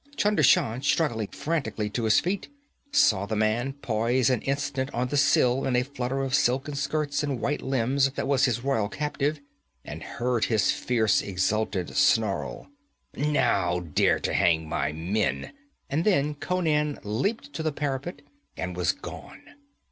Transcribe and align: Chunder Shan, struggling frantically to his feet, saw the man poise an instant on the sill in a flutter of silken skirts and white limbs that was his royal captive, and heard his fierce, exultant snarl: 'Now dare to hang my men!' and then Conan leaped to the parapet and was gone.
Chunder 0.15 0.41
Shan, 0.41 0.81
struggling 0.81 1.27
frantically 1.27 1.87
to 1.91 2.05
his 2.05 2.19
feet, 2.19 2.49
saw 2.91 3.27
the 3.27 3.35
man 3.35 3.73
poise 3.83 4.31
an 4.31 4.41
instant 4.41 4.91
on 4.95 5.09
the 5.09 5.15
sill 5.15 5.63
in 5.67 5.75
a 5.75 5.83
flutter 5.83 6.23
of 6.23 6.33
silken 6.33 6.73
skirts 6.73 7.21
and 7.21 7.39
white 7.39 7.61
limbs 7.61 8.09
that 8.13 8.27
was 8.27 8.45
his 8.45 8.63
royal 8.63 8.89
captive, 8.89 9.39
and 9.85 10.01
heard 10.01 10.45
his 10.45 10.71
fierce, 10.71 11.21
exultant 11.21 11.95
snarl: 11.95 12.67
'Now 13.15 13.79
dare 13.79 14.17
to 14.21 14.33
hang 14.33 14.67
my 14.67 14.91
men!' 14.91 15.53
and 15.87 16.03
then 16.03 16.33
Conan 16.33 16.97
leaped 17.03 17.53
to 17.53 17.61
the 17.61 17.71
parapet 17.71 18.23
and 18.57 18.75
was 18.75 18.93
gone. 18.93 19.43